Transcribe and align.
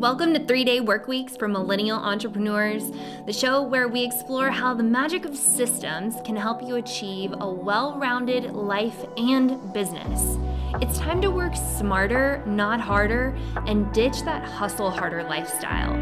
Welcome 0.00 0.32
to 0.32 0.42
Three 0.42 0.64
Day 0.64 0.80
Work 0.80 1.08
Weeks 1.08 1.36
for 1.36 1.46
Millennial 1.46 1.98
Entrepreneurs, 1.98 2.90
the 3.26 3.34
show 3.34 3.60
where 3.60 3.86
we 3.86 4.02
explore 4.02 4.48
how 4.48 4.72
the 4.72 4.82
magic 4.82 5.26
of 5.26 5.36
systems 5.36 6.14
can 6.24 6.36
help 6.36 6.62
you 6.62 6.76
achieve 6.76 7.34
a 7.38 7.46
well 7.46 7.98
rounded 7.98 8.54
life 8.54 9.04
and 9.18 9.74
business. 9.74 10.38
It's 10.80 10.98
time 10.98 11.20
to 11.20 11.30
work 11.30 11.54
smarter, 11.54 12.42
not 12.46 12.80
harder, 12.80 13.36
and 13.66 13.92
ditch 13.92 14.22
that 14.22 14.42
hustle 14.42 14.90
harder 14.90 15.22
lifestyle. 15.22 15.94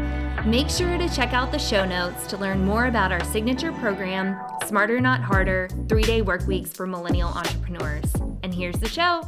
Make 0.45 0.69
sure 0.69 0.97
to 0.97 1.09
check 1.09 1.33
out 1.33 1.51
the 1.51 1.59
show 1.59 1.83
notes 1.83 2.25
to 2.27 2.37
learn 2.37 2.63
more 2.63 2.85
about 2.85 3.11
our 3.11 3.25
signature 3.25 3.73
program, 3.73 4.39
Smarter 4.65 5.01
Not 5.01 5.19
Harder 5.19 5.67
Three 5.89 6.03
Day 6.03 6.21
Work 6.21 6.47
Weeks 6.47 6.71
for 6.71 6.87
Millennial 6.87 7.31
Entrepreneurs. 7.31 8.13
And 8.43 8.53
here's 8.53 8.79
the 8.79 8.87
show 8.87 9.23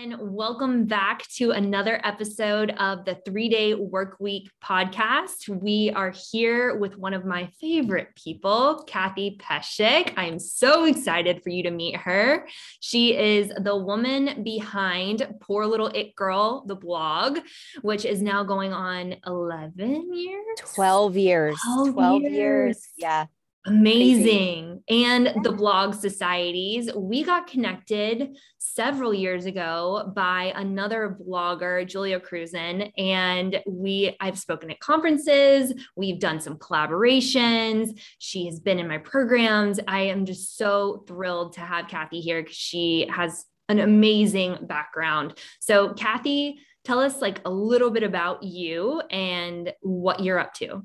and 0.00 0.14
welcome 0.20 0.84
back 0.84 1.26
to 1.26 1.50
another 1.50 2.00
episode 2.04 2.70
of 2.78 3.04
the 3.04 3.16
Three 3.26 3.48
Day 3.48 3.74
Work 3.74 4.18
Week 4.20 4.48
podcast. 4.64 5.48
We 5.48 5.90
are 5.90 6.14
here 6.30 6.76
with 6.76 6.96
one 6.96 7.14
of 7.14 7.24
my 7.24 7.50
favorite 7.60 8.14
people, 8.14 8.84
Cathy 8.86 9.40
Peshek. 9.42 10.14
I'm 10.16 10.38
so 10.38 10.84
excited 10.84 11.42
for 11.42 11.48
you 11.48 11.64
to 11.64 11.72
meet 11.72 11.96
her. 11.96 12.46
She 12.78 13.16
is 13.16 13.50
the 13.60 13.76
woman 13.76 14.44
behind 14.44 15.26
Poor 15.40 15.66
Little 15.66 15.88
It 15.88 16.14
Girl, 16.14 16.64
the 16.64 16.76
blog, 16.76 17.40
which 17.82 18.04
is 18.04 18.22
now 18.22 18.44
going 18.44 18.72
on 18.72 19.16
11 19.26 20.14
years, 20.14 20.44
12 20.58 21.16
years, 21.16 21.58
12, 21.74 21.94
12 21.94 22.22
years. 22.22 22.32
years. 22.32 22.88
Yeah. 22.96 23.26
Amazing. 23.68 24.82
Crazy. 24.88 25.04
And 25.06 25.44
the 25.44 25.52
blog 25.52 25.94
societies, 25.94 26.90
we 26.94 27.22
got 27.22 27.46
connected 27.46 28.36
several 28.58 29.12
years 29.12 29.44
ago 29.44 30.12
by 30.14 30.52
another 30.56 31.18
blogger, 31.20 31.86
Julia 31.86 32.18
Cruzen. 32.18 32.90
And 32.96 33.60
we, 33.66 34.16
I've 34.20 34.38
spoken 34.38 34.70
at 34.70 34.80
conferences, 34.80 35.74
we've 35.96 36.18
done 36.18 36.40
some 36.40 36.56
collaborations. 36.56 38.00
She 38.18 38.46
has 38.46 38.60
been 38.60 38.78
in 38.78 38.88
my 38.88 38.98
programs. 38.98 39.78
I 39.86 40.02
am 40.02 40.24
just 40.24 40.56
so 40.56 41.04
thrilled 41.06 41.54
to 41.54 41.60
have 41.60 41.88
Cathy 41.88 42.20
here 42.20 42.42
because 42.42 42.56
she 42.56 43.06
has 43.10 43.44
an 43.68 43.80
amazing 43.80 44.56
background. 44.62 45.38
So, 45.60 45.92
Cathy, 45.92 46.60
tell 46.84 47.00
us 47.00 47.20
like 47.20 47.42
a 47.44 47.50
little 47.50 47.90
bit 47.90 48.02
about 48.02 48.42
you 48.42 49.02
and 49.10 49.72
what 49.82 50.20
you're 50.20 50.38
up 50.38 50.54
to. 50.54 50.82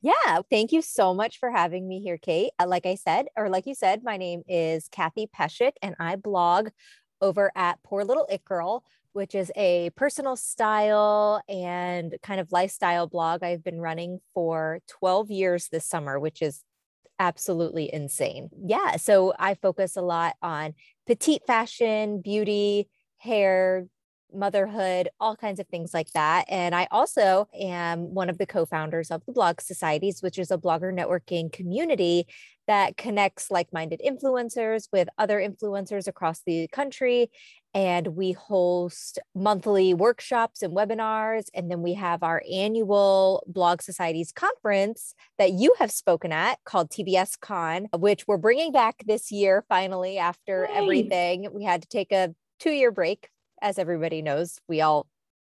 Yeah, 0.00 0.42
thank 0.48 0.70
you 0.70 0.80
so 0.80 1.12
much 1.12 1.38
for 1.38 1.50
having 1.50 1.88
me 1.88 2.00
here, 2.00 2.18
Kate. 2.18 2.50
Uh, 2.58 2.66
like 2.68 2.86
I 2.86 2.94
said, 2.94 3.26
or 3.36 3.48
like 3.48 3.66
you 3.66 3.74
said, 3.74 4.02
my 4.04 4.16
name 4.16 4.42
is 4.46 4.88
Cathy 4.88 5.26
Peshek, 5.26 5.72
and 5.82 5.96
I 5.98 6.14
blog 6.16 6.68
over 7.20 7.50
at 7.56 7.82
Poor 7.82 8.04
Little 8.04 8.26
It 8.30 8.44
Girl, 8.44 8.84
which 9.12 9.34
is 9.34 9.50
a 9.56 9.90
personal 9.96 10.36
style 10.36 11.42
and 11.48 12.14
kind 12.22 12.38
of 12.40 12.52
lifestyle 12.52 13.08
blog 13.08 13.42
I've 13.42 13.64
been 13.64 13.80
running 13.80 14.20
for 14.34 14.78
12 14.86 15.32
years 15.32 15.68
this 15.68 15.84
summer, 15.84 16.20
which 16.20 16.42
is 16.42 16.62
absolutely 17.18 17.92
insane. 17.92 18.50
Yeah, 18.64 18.96
so 18.96 19.34
I 19.38 19.54
focus 19.54 19.96
a 19.96 20.02
lot 20.02 20.36
on 20.42 20.74
petite 21.06 21.42
fashion, 21.46 22.20
beauty, 22.20 22.88
hair, 23.16 23.86
motherhood, 24.32 25.08
all 25.20 25.36
kinds 25.36 25.60
of 25.60 25.66
things 25.68 25.94
like 25.94 26.10
that. 26.12 26.44
And 26.48 26.74
I 26.74 26.88
also 26.90 27.48
am 27.58 28.14
one 28.14 28.30
of 28.30 28.38
the 28.38 28.46
co 28.46 28.66
founders 28.66 29.10
of 29.10 29.24
the 29.26 29.32
Blog 29.32 29.60
Societies, 29.60 30.22
which 30.22 30.38
is 30.38 30.50
a 30.50 30.58
blogger 30.58 30.92
networking 30.92 31.52
community 31.52 32.26
that 32.66 32.96
connects 32.96 33.50
like 33.50 33.72
minded 33.72 34.00
influencers 34.06 34.88
with 34.92 35.08
other 35.16 35.40
influencers 35.40 36.06
across 36.06 36.42
the 36.46 36.68
country. 36.68 37.30
And 37.74 38.08
we 38.08 38.32
host 38.32 39.18
monthly 39.34 39.94
workshops 39.94 40.62
and 40.62 40.76
webinars. 40.76 41.44
And 41.54 41.70
then 41.70 41.82
we 41.82 41.94
have 41.94 42.22
our 42.22 42.42
annual 42.50 43.42
Blog 43.46 43.82
Societies 43.82 44.32
conference 44.32 45.14
that 45.38 45.52
you 45.52 45.74
have 45.78 45.90
spoken 45.90 46.30
at 46.30 46.58
called 46.64 46.90
TBS 46.90 47.40
Con, 47.40 47.88
which 47.96 48.26
we're 48.26 48.36
bringing 48.36 48.72
back 48.72 49.02
this 49.06 49.32
year 49.32 49.64
finally 49.68 50.18
after 50.18 50.66
everything. 50.66 51.48
We 51.52 51.64
had 51.64 51.82
to 51.82 51.88
take 51.88 52.12
a 52.12 52.34
two 52.58 52.70
year 52.72 52.90
break 52.90 53.30
as 53.62 53.78
everybody 53.78 54.22
knows, 54.22 54.60
we 54.68 54.80
all 54.80 55.06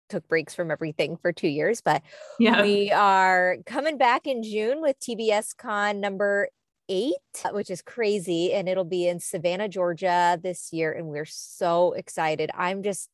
took 0.08 0.26
breaks 0.28 0.54
from 0.54 0.70
everything 0.70 1.16
for 1.16 1.32
two 1.32 1.48
years, 1.48 1.80
but 1.80 2.02
yeah. 2.38 2.62
we 2.62 2.90
are 2.92 3.56
coming 3.66 3.96
back 3.96 4.26
in 4.26 4.42
June 4.42 4.80
with 4.80 4.98
TBS 5.00 5.56
Con 5.56 6.00
number 6.00 6.48
eight, 6.88 7.14
which 7.52 7.70
is 7.70 7.82
crazy. 7.82 8.52
And 8.52 8.68
it'll 8.68 8.84
be 8.84 9.08
in 9.08 9.18
Savannah, 9.20 9.68
Georgia 9.68 10.38
this 10.42 10.72
year. 10.72 10.92
And 10.92 11.06
we're 11.06 11.24
so 11.24 11.92
excited. 11.92 12.50
I'm 12.54 12.82
just, 12.82 13.08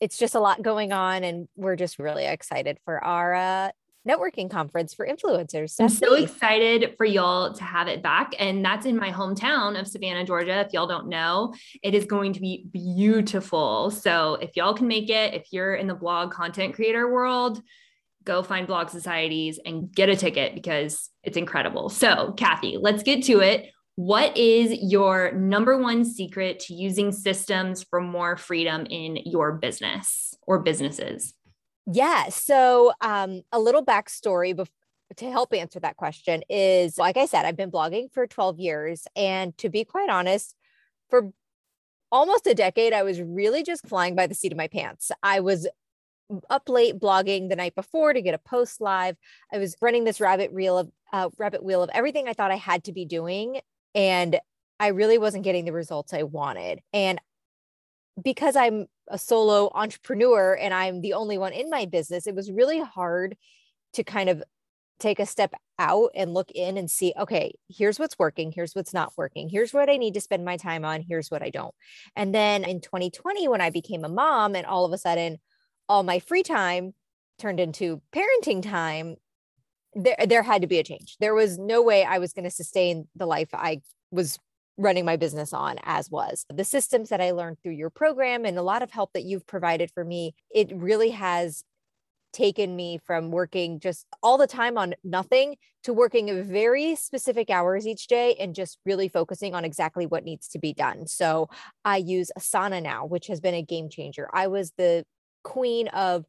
it's 0.00 0.18
just 0.18 0.34
a 0.34 0.40
lot 0.40 0.62
going 0.62 0.92
on. 0.92 1.24
And 1.24 1.48
we're 1.56 1.76
just 1.76 1.98
really 1.98 2.24
excited 2.24 2.78
for 2.84 3.02
our 3.02 3.34
uh, 3.34 3.70
networking 4.06 4.50
conference 4.50 4.94
for 4.94 5.06
influencers. 5.06 5.76
I'm 5.80 5.88
so 5.88 6.14
excited 6.14 6.94
for 6.96 7.04
y'all 7.04 7.52
to 7.52 7.64
have 7.64 7.88
it 7.88 8.02
back. 8.02 8.32
And 8.38 8.64
that's 8.64 8.86
in 8.86 8.96
my 8.96 9.10
hometown 9.10 9.78
of 9.78 9.86
Savannah, 9.86 10.24
Georgia. 10.24 10.60
If 10.60 10.72
y'all 10.72 10.86
don't 10.86 11.08
know, 11.08 11.54
it 11.82 11.94
is 11.94 12.04
going 12.04 12.32
to 12.34 12.40
be 12.40 12.66
beautiful. 12.72 13.90
So 13.90 14.34
if 14.34 14.56
y'all 14.56 14.74
can 14.74 14.88
make 14.88 15.10
it, 15.10 15.34
if 15.34 15.48
you're 15.52 15.74
in 15.74 15.86
the 15.86 15.94
blog 15.94 16.32
content 16.32 16.74
creator 16.74 17.12
world, 17.12 17.60
go 18.24 18.42
find 18.42 18.66
blog 18.66 18.90
societies 18.90 19.58
and 19.64 19.92
get 19.92 20.08
a 20.08 20.16
ticket 20.16 20.54
because 20.54 21.10
it's 21.24 21.36
incredible. 21.36 21.88
So, 21.88 22.32
Kathy, 22.36 22.76
let's 22.78 23.02
get 23.02 23.24
to 23.24 23.40
it. 23.40 23.70
What 23.96 24.36
is 24.36 24.72
your 24.80 25.32
number 25.32 25.76
one 25.76 26.04
secret 26.04 26.60
to 26.60 26.74
using 26.74 27.10
systems 27.10 27.82
for 27.82 28.00
more 28.00 28.36
freedom 28.36 28.86
in 28.88 29.16
your 29.24 29.52
business 29.52 30.34
or 30.46 30.60
businesses? 30.60 31.34
Yeah. 31.90 32.28
So, 32.28 32.92
um, 33.00 33.42
a 33.50 33.58
little 33.58 33.84
backstory 33.84 34.54
bef- 34.54 34.68
to 35.16 35.30
help 35.30 35.54
answer 35.54 35.80
that 35.80 35.96
question 35.96 36.42
is 36.50 36.98
like 36.98 37.16
I 37.16 37.24
said, 37.24 37.46
I've 37.46 37.56
been 37.56 37.70
blogging 37.70 38.12
for 38.12 38.26
12 38.26 38.58
years. 38.60 39.06
And 39.16 39.56
to 39.58 39.70
be 39.70 39.84
quite 39.84 40.10
honest, 40.10 40.54
for 41.08 41.30
almost 42.12 42.46
a 42.46 42.54
decade, 42.54 42.92
I 42.92 43.02
was 43.02 43.20
really 43.22 43.62
just 43.62 43.86
flying 43.86 44.14
by 44.14 44.26
the 44.26 44.34
seat 44.34 44.52
of 44.52 44.58
my 44.58 44.68
pants. 44.68 45.10
I 45.22 45.40
was 45.40 45.66
up 46.50 46.68
late 46.68 46.98
blogging 46.98 47.48
the 47.48 47.56
night 47.56 47.74
before 47.74 48.12
to 48.12 48.22
get 48.22 48.34
a 48.34 48.38
post 48.38 48.80
live. 48.80 49.16
I 49.52 49.58
was 49.58 49.76
running 49.80 50.04
this 50.04 50.20
rabbit 50.20 50.50
reel 50.52 50.78
of 50.78 50.90
uh, 51.12 51.30
rabbit 51.38 51.64
wheel 51.64 51.82
of 51.82 51.90
everything 51.94 52.28
I 52.28 52.34
thought 52.34 52.50
I 52.50 52.56
had 52.56 52.84
to 52.84 52.92
be 52.92 53.06
doing, 53.06 53.60
and 53.94 54.38
I 54.78 54.88
really 54.88 55.18
wasn't 55.18 55.44
getting 55.44 55.64
the 55.64 55.72
results 55.72 56.12
I 56.12 56.24
wanted. 56.24 56.80
And 56.92 57.18
because 58.22 58.56
I'm 58.56 58.86
a 59.08 59.18
solo 59.18 59.70
entrepreneur 59.74 60.54
and 60.54 60.74
I'm 60.74 61.00
the 61.00 61.14
only 61.14 61.38
one 61.38 61.52
in 61.52 61.70
my 61.70 61.86
business, 61.86 62.26
it 62.26 62.34
was 62.34 62.50
really 62.50 62.80
hard 62.80 63.36
to 63.94 64.04
kind 64.04 64.28
of 64.28 64.42
take 64.98 65.20
a 65.20 65.26
step 65.26 65.54
out 65.78 66.10
and 66.14 66.34
look 66.34 66.50
in 66.50 66.76
and 66.76 66.90
see, 66.90 67.14
okay, 67.18 67.54
here's 67.68 67.98
what's 67.98 68.18
working, 68.18 68.52
here's 68.52 68.74
what's 68.74 68.92
not 68.92 69.12
working, 69.16 69.48
here's 69.48 69.72
what 69.72 69.88
I 69.88 69.96
need 69.96 70.14
to 70.14 70.20
spend 70.20 70.44
my 70.44 70.56
time 70.56 70.84
on, 70.84 71.02
here's 71.02 71.30
what 71.30 71.42
I 71.42 71.50
don't. 71.50 71.74
And 72.16 72.34
then 72.34 72.64
in 72.64 72.80
2020, 72.80 73.48
when 73.48 73.60
I 73.60 73.70
became 73.70 74.04
a 74.04 74.08
mom 74.08 74.56
and 74.56 74.66
all 74.66 74.84
of 74.84 74.92
a 74.92 74.98
sudden 74.98 75.38
all 75.88 76.02
my 76.02 76.18
free 76.18 76.42
time 76.42 76.94
turned 77.38 77.60
into 77.60 78.02
parenting 78.12 78.62
time, 78.62 79.16
there, 79.94 80.16
there 80.26 80.42
had 80.42 80.62
to 80.62 80.68
be 80.68 80.78
a 80.78 80.84
change. 80.84 81.16
There 81.20 81.34
was 81.34 81.58
no 81.58 81.82
way 81.82 82.04
I 82.04 82.18
was 82.18 82.32
going 82.32 82.44
to 82.44 82.50
sustain 82.50 83.08
the 83.14 83.26
life 83.26 83.48
I 83.52 83.80
was 84.10 84.38
running 84.78 85.04
my 85.04 85.16
business 85.16 85.52
on 85.52 85.76
as 85.82 86.10
was. 86.10 86.46
The 86.48 86.64
systems 86.64 87.10
that 87.10 87.20
I 87.20 87.32
learned 87.32 87.58
through 87.62 87.72
your 87.72 87.90
program 87.90 88.44
and 88.44 88.56
a 88.56 88.62
lot 88.62 88.82
of 88.82 88.90
help 88.90 89.12
that 89.12 89.24
you've 89.24 89.46
provided 89.46 89.90
for 89.90 90.04
me, 90.04 90.34
it 90.50 90.70
really 90.72 91.10
has 91.10 91.64
taken 92.32 92.76
me 92.76 92.98
from 93.04 93.30
working 93.30 93.80
just 93.80 94.06
all 94.22 94.38
the 94.38 94.46
time 94.46 94.78
on 94.78 94.94
nothing 95.02 95.56
to 95.82 95.92
working 95.92 96.44
very 96.44 96.94
specific 96.94 97.50
hours 97.50 97.86
each 97.86 98.06
day 98.06 98.34
and 98.38 98.54
just 98.54 98.78
really 98.84 99.08
focusing 99.08 99.54
on 99.54 99.64
exactly 99.64 100.06
what 100.06 100.24
needs 100.24 100.48
to 100.48 100.58
be 100.58 100.72
done. 100.72 101.06
So 101.06 101.48
I 101.84 101.96
use 101.96 102.30
Asana 102.38 102.82
now, 102.82 103.06
which 103.06 103.26
has 103.28 103.40
been 103.40 103.54
a 103.54 103.62
game 103.62 103.88
changer. 103.88 104.28
I 104.32 104.46
was 104.46 104.72
the 104.76 105.04
queen 105.42 105.88
of 105.88 106.26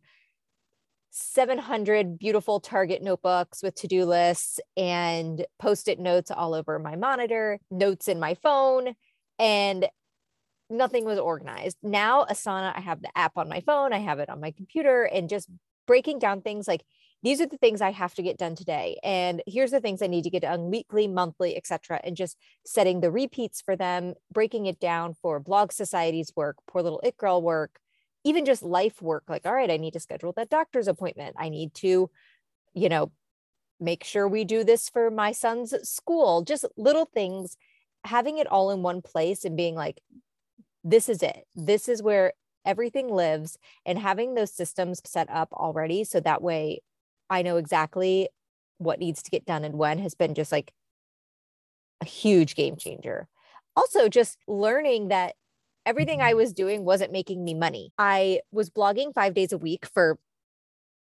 700 1.12 2.20
beautiful 2.20 2.60
Target 2.60 3.02
notebooks 3.02 3.64
with 3.64 3.76
to 3.76 3.88
do 3.88 4.06
lists 4.06 4.60
and 4.78 5.46
post 5.58 5.88
it 5.88 6.00
notes 6.00 6.32
all 6.32 6.54
over 6.54 6.78
my 6.80 6.96
monitor, 6.96 7.60
notes 7.72 8.08
in 8.08 8.20
my 8.20 8.36
phone, 8.36 8.94
and 9.38 9.88
nothing 10.70 11.06
was 11.06 11.18
organized. 11.18 11.78
Now, 11.82 12.26
Asana, 12.26 12.74
I 12.76 12.82
have 12.82 13.02
the 13.02 13.10
app 13.16 13.38
on 13.38 13.50
my 13.50 13.62
phone, 13.62 13.94
I 13.94 14.00
have 14.00 14.20
it 14.20 14.30
on 14.30 14.40
my 14.40 14.52
computer, 14.52 15.04
and 15.04 15.30
just 15.30 15.50
breaking 15.88 16.20
down 16.20 16.42
things 16.42 16.68
like 16.68 16.84
these 17.24 17.42
are 17.42 17.48
the 17.48 17.58
things 17.58 17.82
I 17.82 17.92
have 17.92 18.14
to 18.16 18.22
get 18.22 18.38
done 18.38 18.56
today. 18.56 18.98
And 19.04 19.42
here's 19.46 19.72
the 19.72 19.82
things 19.82 20.02
I 20.02 20.08
need 20.08 20.24
to 20.24 20.30
get 20.30 20.44
done 20.44 20.70
weekly, 20.70 21.08
monthly, 21.08 21.58
etc. 21.58 22.00
And 22.04 22.16
just 22.16 22.38
setting 22.66 23.02
the 23.02 23.12
repeats 23.12 23.60
for 23.62 23.76
them, 23.76 24.14
breaking 24.32 24.68
it 24.68 24.80
down 24.80 25.16
for 25.22 25.40
blog 25.40 25.72
societies 25.72 26.32
work, 26.36 26.58
poor 26.68 26.82
little 26.82 27.02
it 27.04 27.18
girl 27.18 27.42
work, 27.42 27.80
even 28.24 28.46
just 28.46 28.64
life 28.64 29.02
work 29.02 29.24
like 29.28 29.46
all 29.46 29.54
right 29.54 29.72
i 29.72 29.78
need 29.78 29.94
to 29.94 30.00
schedule 30.00 30.34
that 30.34 30.50
doctor's 30.50 30.88
appointment. 30.88 31.36
I 31.38 31.50
need 31.50 31.74
to 31.76 32.10
you 32.74 32.90
know 32.90 33.12
make 33.80 34.04
sure 34.04 34.28
we 34.28 34.44
do 34.44 34.64
this 34.64 34.90
for 34.90 35.10
my 35.10 35.32
son's 35.32 35.74
school. 35.88 36.42
Just 36.44 36.66
little 36.76 37.06
things 37.06 37.56
having 38.04 38.38
it 38.38 38.48
all 38.48 38.72
in 38.72 38.82
one 38.82 39.02
place 39.02 39.46
and 39.46 39.56
being 39.56 39.76
like 39.76 40.02
this 40.84 41.10
is 41.10 41.22
it. 41.24 41.46
This 41.56 41.90
is 41.90 42.02
where 42.02 42.34
everything 42.66 43.10
lives 43.10 43.58
and 43.86 43.98
having 43.98 44.36
those 44.36 44.54
systems 44.54 45.02
set 45.06 45.30
up 45.30 45.52
already 45.54 46.04
so 46.04 46.20
that 46.20 46.42
way 46.42 46.82
I 47.30 47.42
know 47.42 47.58
exactly 47.58 48.30
what 48.78 49.00
needs 49.00 49.22
to 49.24 49.32
get 49.32 49.46
done 49.46 49.64
and 49.64 49.76
when 49.76 50.00
has 50.00 50.14
been 50.14 50.36
just 50.36 50.52
like 50.52 50.72
a 52.02 52.06
huge 52.06 52.56
game 52.56 52.76
changer. 52.76 53.28
Also, 53.76 54.10
just 54.10 54.38
learning 54.48 55.10
that 55.10 55.36
everything 55.90 56.22
I 56.22 56.36
was 56.36 56.54
doing 56.54 56.86
wasn't 56.86 57.12
making 57.12 57.44
me 57.44 57.56
money. 57.56 57.92
I 57.98 58.42
was 58.52 58.70
blogging 58.70 59.12
five 59.12 59.34
days 59.34 59.52
a 59.52 59.58
week 59.58 59.88
for, 59.88 60.20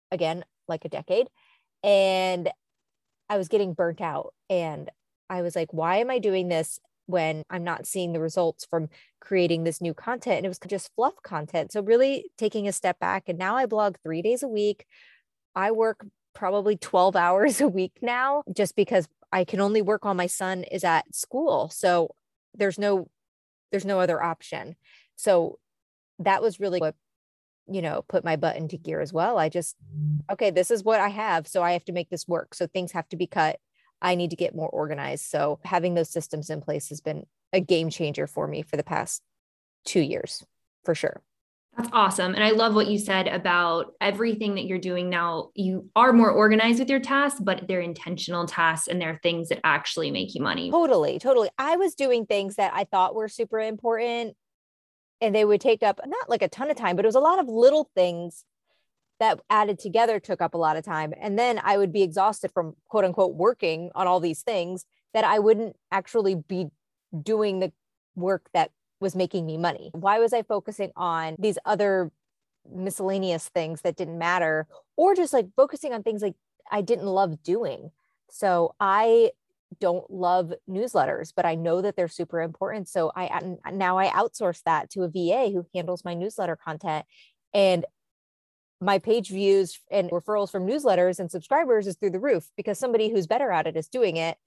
again, 0.10 0.44
like 0.68 0.84
a 0.84 0.90
decade. 0.90 1.28
And 1.84 2.50
I 3.30 3.38
was 3.38 3.50
getting 3.50 3.74
burnt 3.74 4.02
out. 4.02 4.34
And 4.50 4.90
I 5.30 5.44
was 5.44 5.56
like, 5.56 5.72
why 5.72 5.98
am 5.98 6.10
I 6.10 6.18
doing 6.18 6.48
this 6.48 6.80
when 7.06 7.44
I'm 7.52 7.64
not 7.64 7.86
seeing 7.86 8.14
the 8.14 8.20
results 8.20 8.66
from 8.66 8.90
creating 9.22 9.64
this 9.64 9.80
new 9.80 9.94
content? 9.94 10.38
And 10.38 10.46
it 10.48 10.50
was 10.50 10.60
just 10.68 10.90
fluff 10.96 11.22
content. 11.22 11.72
So, 11.72 11.84
really 11.84 12.26
taking 12.36 12.68
a 12.68 12.72
step 12.72 13.00
back. 13.00 13.26
And 13.30 13.38
now 13.38 13.58
I 13.58 13.68
blog 13.68 13.98
three 14.04 14.24
days 14.24 14.42
a 14.42 14.48
week. 14.48 14.88
I 15.56 15.70
work 15.70 16.04
probably 16.34 16.78
12 16.78 17.16
hours 17.28 17.62
a 17.62 17.68
week 17.68 17.94
now 18.02 18.42
just 18.52 18.76
because 18.76 19.08
I 19.32 19.44
can 19.44 19.62
only 19.62 19.84
work 19.84 20.04
while 20.04 20.16
my 20.16 20.26
son 20.26 20.64
is 20.64 20.84
at 20.84 21.14
school. 21.14 21.70
So 21.70 22.16
there's 22.56 22.80
no 22.80 23.08
there's 23.72 23.86
no 23.86 24.00
other 24.00 24.22
option. 24.22 24.76
So 25.16 25.60
that 26.20 26.42
was 26.42 26.60
really 26.60 26.80
what 26.80 26.96
you 27.72 27.82
know 27.82 28.04
put 28.08 28.24
my 28.24 28.36
butt 28.36 28.56
into 28.58 28.78
gear 28.78 29.00
as 29.00 29.14
well. 29.14 29.38
I 29.38 29.50
just 29.50 29.76
okay, 30.32 30.52
this 30.52 30.72
is 30.72 30.84
what 30.84 31.00
I 31.00 31.10
have, 31.10 31.48
so 31.48 31.64
I 31.64 31.74
have 31.74 31.86
to 31.86 31.92
make 31.92 32.10
this 32.10 32.28
work. 32.28 32.54
So 32.54 32.68
things 32.68 32.92
have 32.94 33.08
to 33.10 33.18
be 33.18 33.28
cut. 33.28 33.58
I 34.02 34.16
need 34.16 34.30
to 34.30 34.36
get 34.36 34.56
more 34.56 34.70
organized. 34.70 35.26
So 35.26 35.60
having 35.64 35.94
those 35.94 36.10
systems 36.10 36.50
in 36.50 36.62
place 36.62 36.90
has 36.90 37.02
been 37.02 37.26
a 37.52 37.60
game 37.60 37.90
changer 37.90 38.28
for 38.28 38.48
me 38.48 38.62
for 38.62 38.78
the 38.78 38.84
past 38.84 39.22
2 39.86 40.00
years 40.00 40.44
for 40.86 40.96
sure. 40.96 41.22
That's 41.80 41.92
awesome. 41.94 42.36
And 42.36 42.44
I 42.44 42.50
love 42.50 42.76
what 42.76 42.88
you 42.88 43.00
said 43.00 43.30
about 43.30 43.94
everything 44.02 44.56
that 44.56 44.66
you're 44.66 44.78
doing 44.78 45.10
now. 45.10 45.52
You 45.56 45.90
are 45.96 46.12
more 46.12 46.30
organized 46.30 46.80
with 46.80 46.90
your 46.90 47.00
tasks, 47.00 47.40
but 47.40 47.70
they're 47.70 47.80
intentional 47.80 48.46
tasks 48.46 48.90
and 48.90 49.02
they're 49.02 49.18
things 49.24 49.48
that 49.48 49.62
actually 49.64 50.12
make 50.12 50.36
you 50.36 50.42
money. 50.42 50.72
Totally, 50.72 51.20
totally. 51.20 51.48
I 51.58 51.78
was 51.78 51.96
doing 51.96 52.26
things 52.26 52.58
that 52.58 52.74
I 52.76 52.84
thought 52.84 53.16
were 53.16 53.30
super 53.30 53.62
important 53.62 54.36
and 55.22 55.34
they 55.34 55.46
would 55.46 55.62
take 55.62 55.82
up 55.82 56.02
not 56.06 56.30
like 56.30 56.42
a 56.42 56.50
ton 56.50 56.70
of 56.70 56.76
time, 56.76 56.98
but 56.98 57.06
it 57.06 57.08
was 57.08 57.16
a 57.16 57.22
lot 57.22 57.40
of 57.40 57.48
little 57.48 57.90
things 57.96 58.44
that 59.22 59.40
added 59.50 59.80
together 59.80 60.20
took 60.20 60.42
up 60.42 60.56
a 60.56 60.58
lot 60.58 60.76
of 60.76 60.84
time. 60.84 61.14
And 61.18 61.40
then 61.40 61.62
I 61.64 61.78
would 61.78 61.94
be 61.94 62.04
exhausted 62.04 62.52
from 62.52 62.76
quote 62.90 63.06
unquote 63.06 63.36
working 63.36 63.90
on 63.96 64.06
all 64.06 64.20
these 64.20 64.42
things 64.42 64.84
that 65.14 65.24
I 65.24 65.40
wouldn't 65.40 65.78
actually 65.94 66.36
be 66.36 66.68
doing 67.24 67.62
the 67.62 67.72
work 68.16 68.50
that 68.54 68.72
was 69.00 69.16
making 69.16 69.46
me 69.46 69.58
money? 69.58 69.92
Why 69.94 70.20
was 70.20 70.34
I 70.34 70.44
focusing 70.44 70.92
on 70.96 71.36
these 71.40 71.58
other 71.66 72.12
miscellaneous 72.72 73.50
things 73.50 73.82
that 73.82 73.96
didn't 73.96 74.18
matter 74.18 74.68
or 74.96 75.16
just 75.16 75.34
like 75.34 75.48
focusing 75.56 75.94
on 75.94 76.04
things 76.04 76.22
like 76.22 76.36
I 76.72 76.82
didn't 76.82 77.08
love 77.08 77.42
doing? 77.44 77.92
So 78.30 78.76
I 78.80 79.32
don't 79.80 80.10
love 80.10 80.54
newsletters, 80.70 81.32
but 81.36 81.46
I 81.46 81.56
know 81.56 81.82
that 81.82 81.96
they're 81.96 82.08
super 82.08 82.42
important. 82.42 82.88
So 82.88 83.12
I 83.16 83.58
now 83.72 83.98
I 83.98 84.08
outsource 84.08 84.64
that 84.64 84.90
to 84.92 85.04
a 85.04 85.08
VA 85.08 85.52
who 85.52 85.66
handles 85.74 86.04
my 86.04 86.14
newsletter 86.14 86.56
content 86.56 87.06
and 87.54 87.86
my 88.82 88.98
page 88.98 89.30
views 89.30 89.80
and 89.92 90.10
referrals 90.10 90.52
from 90.52 90.66
newsletters 90.66 91.20
and 91.20 91.30
subscribers 91.30 91.86
is 91.86 91.98
through 91.98 92.12
the 92.12 92.20
roof 92.20 92.50
because 92.56 92.80
somebody 92.80 93.10
who's 93.10 93.28
better 93.28 93.52
at 93.52 93.68
it 93.68 93.76
is 93.76 93.88
doing 93.88 94.18
it 94.18 94.38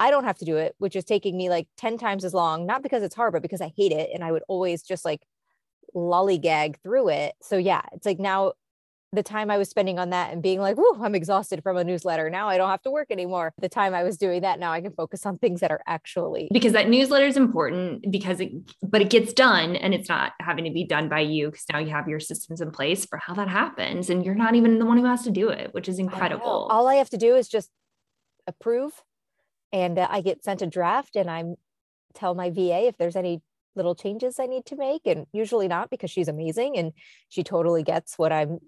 I 0.00 0.10
don't 0.10 0.24
have 0.24 0.38
to 0.38 0.46
do 0.46 0.56
it, 0.56 0.74
which 0.78 0.96
is 0.96 1.04
taking 1.04 1.36
me 1.36 1.50
like 1.50 1.68
10 1.76 1.98
times 1.98 2.24
as 2.24 2.32
long, 2.32 2.64
not 2.66 2.82
because 2.82 3.02
it's 3.02 3.14
hard, 3.14 3.34
but 3.34 3.42
because 3.42 3.60
I 3.60 3.72
hate 3.76 3.92
it. 3.92 4.08
And 4.14 4.24
I 4.24 4.32
would 4.32 4.42
always 4.48 4.82
just 4.82 5.04
like 5.04 5.20
lollygag 5.94 6.76
through 6.82 7.10
it. 7.10 7.34
So 7.42 7.58
yeah, 7.58 7.82
it's 7.92 8.06
like 8.06 8.18
now 8.18 8.54
the 9.12 9.22
time 9.22 9.50
I 9.50 9.58
was 9.58 9.68
spending 9.68 9.98
on 9.98 10.10
that 10.10 10.32
and 10.32 10.42
being 10.42 10.60
like, 10.60 10.76
whoa, 10.76 11.02
I'm 11.04 11.14
exhausted 11.14 11.62
from 11.62 11.76
a 11.76 11.84
newsletter. 11.84 12.30
Now 12.30 12.48
I 12.48 12.56
don't 12.56 12.70
have 12.70 12.80
to 12.82 12.90
work 12.90 13.10
anymore. 13.10 13.52
The 13.58 13.68
time 13.68 13.92
I 13.92 14.02
was 14.02 14.16
doing 14.16 14.40
that, 14.40 14.58
now 14.58 14.72
I 14.72 14.80
can 14.80 14.92
focus 14.92 15.26
on 15.26 15.36
things 15.36 15.60
that 15.60 15.70
are 15.70 15.82
actually 15.86 16.48
because 16.50 16.72
that 16.72 16.88
newsletter 16.88 17.26
is 17.26 17.36
important 17.36 18.10
because 18.10 18.40
it, 18.40 18.52
but 18.82 19.02
it 19.02 19.10
gets 19.10 19.34
done 19.34 19.76
and 19.76 19.92
it's 19.92 20.08
not 20.08 20.32
having 20.40 20.64
to 20.64 20.70
be 20.70 20.84
done 20.84 21.10
by 21.10 21.20
you 21.20 21.50
because 21.50 21.66
now 21.70 21.78
you 21.78 21.90
have 21.90 22.08
your 22.08 22.20
systems 22.20 22.62
in 22.62 22.70
place 22.70 23.04
for 23.04 23.18
how 23.18 23.34
that 23.34 23.48
happens 23.48 24.08
and 24.08 24.24
you're 24.24 24.34
not 24.34 24.54
even 24.54 24.78
the 24.78 24.86
one 24.86 24.96
who 24.96 25.04
has 25.04 25.24
to 25.24 25.30
do 25.30 25.50
it, 25.50 25.74
which 25.74 25.88
is 25.88 25.98
incredible. 25.98 26.68
I 26.70 26.74
All 26.74 26.88
I 26.88 26.94
have 26.94 27.10
to 27.10 27.18
do 27.18 27.34
is 27.36 27.48
just 27.48 27.68
approve 28.46 29.02
and 29.72 29.98
uh, 29.98 30.06
I 30.10 30.20
get 30.20 30.44
sent 30.44 30.62
a 30.62 30.66
draft 30.66 31.16
and 31.16 31.30
I 31.30 31.44
tell 32.14 32.34
my 32.34 32.50
VA 32.50 32.86
if 32.86 32.96
there's 32.96 33.16
any 33.16 33.40
little 33.76 33.94
changes 33.94 34.38
I 34.38 34.46
need 34.46 34.66
to 34.66 34.76
make 34.76 35.06
and 35.06 35.26
usually 35.32 35.68
not 35.68 35.90
because 35.90 36.10
she's 36.10 36.28
amazing 36.28 36.76
and 36.76 36.92
she 37.28 37.42
totally 37.44 37.82
gets 37.82 38.18
what 38.18 38.32
I'm 38.32 38.58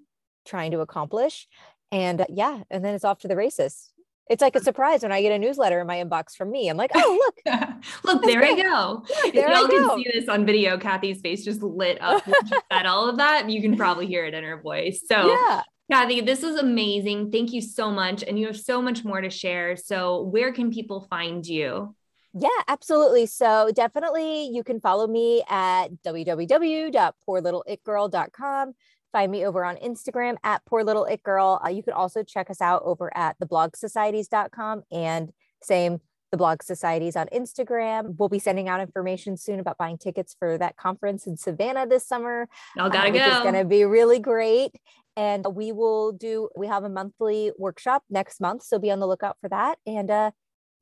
trying 0.47 0.71
to 0.73 0.81
accomplish 0.81 1.49
and 1.91 2.21
uh, 2.21 2.27
yeah 2.29 2.63
and 2.71 2.85
then 2.85 2.95
it's 2.95 3.05
off 3.05 3.19
to 3.21 3.29
the 3.29 3.37
races 3.37 3.93
it's 4.31 4.41
like 4.41 4.57
a 4.57 4.61
surprise 4.61 5.03
when 5.03 5.13
I 5.13 5.21
get 5.21 5.33
a 5.33 5.39
newsletter 5.39 5.81
in 5.81 5.87
my 5.87 5.97
inbox 5.97 6.35
from 6.35 6.51
me. 6.51 6.69
I'm 6.69 6.77
like, 6.77 6.93
oh, 6.95 7.33
look, 7.45 7.59
look, 8.05 8.23
there 8.23 8.43
I 8.43 8.55
go. 8.55 9.05
Look, 9.25 9.35
there 9.35 9.51
if 9.51 9.57
y'all 9.57 9.67
I 9.67 9.69
go. 9.69 9.89
can 9.89 9.99
see 9.99 10.11
this 10.13 10.29
on 10.29 10.47
video, 10.47 10.79
Cathy's 10.79 11.21
face 11.21 11.45
just 11.45 11.63
lit 11.63 11.99
up 12.01 12.27
at 12.71 12.87
all 12.87 13.09
of 13.09 13.19
that. 13.19 13.51
You 13.51 13.61
can 13.61 13.77
probably 13.77 14.07
hear 14.07 14.25
it 14.25 14.35
in 14.35 14.45
her 14.45 14.61
voice. 14.61 15.03
So 15.07 15.29
yeah. 15.29 15.63
Cathy, 15.91 16.21
this 16.21 16.43
is 16.43 16.57
amazing. 16.57 17.31
Thank 17.31 17.53
you 17.53 17.61
so 17.61 17.91
much. 17.91 18.23
And 18.23 18.39
you 18.39 18.47
have 18.47 18.57
so 18.57 18.81
much 18.81 19.05
more 19.05 19.21
to 19.21 19.29
share. 19.29 19.77
So, 19.77 20.23
where 20.23 20.51
can 20.53 20.71
people 20.71 21.07
find 21.11 21.47
you? 21.47 21.95
Yeah, 22.33 22.49
absolutely. 22.69 23.27
So, 23.27 23.71
definitely 23.75 24.49
you 24.49 24.65
can 24.65 24.81
follow 24.81 25.07
me 25.07 25.43
at 25.49 25.89
www.poorlittleitgirl.com. 26.05 28.73
Find 29.13 29.31
me 29.31 29.45
over 29.45 29.63
on 29.65 29.77
Instagram 29.77 30.37
at 30.43 30.65
Poor 30.65 30.83
Little 30.83 31.05
It 31.05 31.23
Girl. 31.23 31.61
Uh, 31.63 31.69
you 31.69 31.83
can 31.83 31.93
also 31.93 32.23
check 32.23 32.49
us 32.49 32.63
out 32.63 32.81
over 32.85 33.15
at 33.15 33.39
theblogsocieties.com 33.39 34.85
and 34.91 35.31
same 35.63 36.01
the 36.33 36.39
blog 36.39 36.63
societies 36.63 37.15
on 37.15 37.27
Instagram. 37.27 38.17
We'll 38.19 38.31
be 38.31 38.39
sending 38.39 38.67
out 38.67 38.81
information 38.81 39.37
soon 39.37 39.61
about 39.61 39.77
buying 39.77 39.99
tickets 39.99 40.35
for 40.37 40.57
that 40.59 40.77
conference 40.77 41.27
in 41.27 41.37
Savannah 41.37 41.87
this 41.87 42.09
summer. 42.09 42.49
Y'all 42.75 42.89
gotta 42.89 43.11
uh, 43.11 43.13
go. 43.13 43.19
It's 43.19 43.43
going 43.43 43.55
to 43.55 43.67
be 43.67 43.85
really 43.85 44.19
great. 44.19 44.75
And 45.17 45.47
we 45.55 45.73
will 45.73 46.13
do, 46.13 46.49
we 46.57 46.67
have 46.67 46.85
a 46.85 46.89
monthly 46.89 47.53
workshop 47.59 48.05
next 48.09 48.41
month. 48.41 48.63
So 48.63 48.79
be 48.79 48.91
on 48.91 49.01
the 49.01 49.07
lookout 49.07 49.37
for 49.41 49.49
that. 49.49 49.79
And 49.87 50.11
uh, 50.11 50.31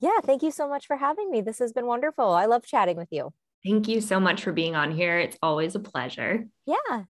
yeah, 0.00 0.20
thank 0.22 0.42
you 0.42 0.50
so 0.50 0.68
much 0.68 0.86
for 0.86 0.96
having 0.96 1.30
me. 1.30 1.40
This 1.40 1.58
has 1.58 1.72
been 1.72 1.86
wonderful. 1.86 2.30
I 2.30 2.46
love 2.46 2.64
chatting 2.64 2.96
with 2.96 3.08
you. 3.10 3.32
Thank 3.64 3.88
you 3.88 4.00
so 4.00 4.18
much 4.18 4.42
for 4.42 4.52
being 4.52 4.74
on 4.74 4.92
here. 4.92 5.18
It's 5.18 5.36
always 5.42 5.74
a 5.74 5.80
pleasure. 5.80 6.46
Yeah. 6.66 7.04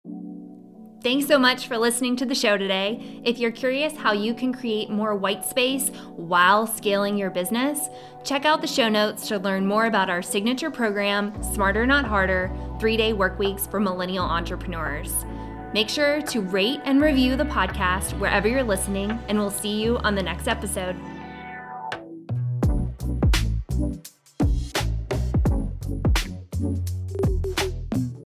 Thanks 1.02 1.28
so 1.28 1.38
much 1.38 1.66
for 1.66 1.78
listening 1.78 2.16
to 2.16 2.26
the 2.26 2.34
show 2.34 2.58
today. 2.58 3.22
If 3.24 3.38
you're 3.38 3.52
curious 3.52 3.96
how 3.96 4.12
you 4.12 4.34
can 4.34 4.52
create 4.52 4.90
more 4.90 5.14
white 5.14 5.46
space 5.46 5.88
while 6.16 6.66
scaling 6.66 7.16
your 7.16 7.30
business, 7.30 7.88
check 8.22 8.44
out 8.44 8.60
the 8.60 8.66
show 8.66 8.88
notes 8.88 9.26
to 9.28 9.38
learn 9.38 9.64
more 9.64 9.86
about 9.86 10.10
our 10.10 10.20
signature 10.20 10.70
program, 10.70 11.42
Smarter 11.42 11.86
Not 11.86 12.04
Harder 12.04 12.54
Three 12.78 12.98
Day 12.98 13.14
Work 13.14 13.38
Weeks 13.38 13.66
for 13.66 13.80
Millennial 13.80 14.26
Entrepreneurs. 14.26 15.24
Make 15.72 15.88
sure 15.88 16.20
to 16.22 16.40
rate 16.40 16.80
and 16.84 17.00
review 17.00 17.36
the 17.36 17.44
podcast 17.44 18.18
wherever 18.18 18.48
you're 18.48 18.62
listening, 18.62 19.18
and 19.28 19.38
we'll 19.38 19.50
see 19.50 19.80
you 19.80 19.98
on 19.98 20.16
the 20.16 20.22
next 20.22 20.48
episode. 20.48 20.96